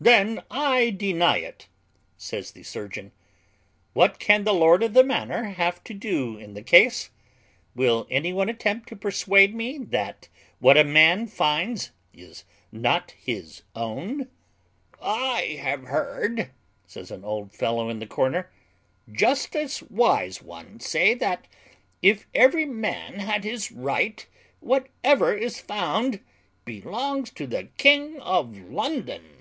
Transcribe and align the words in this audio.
"Then 0.00 0.44
I 0.48 0.90
deny 0.90 1.38
it," 1.38 1.66
says 2.16 2.52
the 2.52 2.62
surgeon: 2.62 3.10
"what 3.94 4.20
can 4.20 4.44
the 4.44 4.54
lord 4.54 4.84
of 4.84 4.94
the 4.94 5.02
manor 5.02 5.42
have 5.46 5.82
to 5.82 5.92
do 5.92 6.38
in 6.38 6.54
the 6.54 6.62
case? 6.62 7.10
Will 7.74 8.06
any 8.08 8.32
one 8.32 8.48
attempt 8.48 8.88
to 8.90 8.96
persuade 8.96 9.56
me 9.56 9.76
that 9.76 10.28
what 10.60 10.78
a 10.78 10.84
man 10.84 11.26
finds 11.26 11.90
is 12.14 12.44
not 12.70 13.10
his 13.20 13.62
own?" 13.74 14.28
"I 15.02 15.58
have 15.60 15.82
heard," 15.82 16.52
says 16.86 17.10
an 17.10 17.24
old 17.24 17.52
fellow 17.52 17.88
in 17.88 17.98
the 17.98 18.06
corner, 18.06 18.52
"justice 19.10 19.82
Wise 19.82 20.40
one 20.40 20.78
say, 20.78 21.12
that, 21.14 21.48
if 22.02 22.24
every 22.36 22.66
man 22.66 23.14
had 23.14 23.42
his 23.42 23.72
right, 23.72 24.24
whatever 24.60 25.34
is 25.34 25.58
found 25.60 26.20
belongs 26.64 27.30
to 27.30 27.48
the 27.48 27.64
king 27.76 28.20
of 28.20 28.56
London." 28.56 29.34